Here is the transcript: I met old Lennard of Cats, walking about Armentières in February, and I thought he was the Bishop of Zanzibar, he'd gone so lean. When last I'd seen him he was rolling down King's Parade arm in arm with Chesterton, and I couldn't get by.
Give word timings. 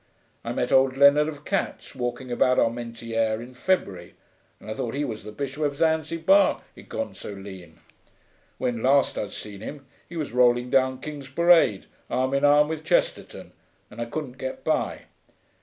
I 0.43 0.51
met 0.51 0.71
old 0.71 0.97
Lennard 0.97 1.27
of 1.27 1.45
Cats, 1.45 1.93
walking 1.93 2.31
about 2.31 2.57
Armentières 2.57 3.39
in 3.39 3.53
February, 3.53 4.15
and 4.59 4.71
I 4.71 4.73
thought 4.73 4.95
he 4.95 5.05
was 5.05 5.23
the 5.23 5.31
Bishop 5.31 5.61
of 5.61 5.75
Zanzibar, 5.77 6.63
he'd 6.73 6.89
gone 6.89 7.13
so 7.13 7.33
lean. 7.33 7.77
When 8.57 8.81
last 8.81 9.15
I'd 9.15 9.31
seen 9.31 9.61
him 9.61 9.85
he 10.09 10.17
was 10.17 10.31
rolling 10.31 10.71
down 10.71 11.01
King's 11.01 11.29
Parade 11.29 11.85
arm 12.09 12.33
in 12.33 12.43
arm 12.43 12.67
with 12.67 12.83
Chesterton, 12.83 13.51
and 13.91 14.01
I 14.01 14.05
couldn't 14.05 14.39
get 14.39 14.63
by. 14.63 15.01